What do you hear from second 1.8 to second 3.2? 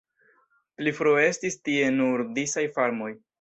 nur disaj farmoj.